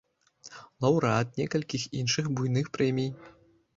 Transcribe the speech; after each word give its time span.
Лаўрэат 0.85 1.37
некалькіх 1.41 1.85
іншых 1.99 2.25
буйных 2.41 2.65
прэмій. 2.79 3.09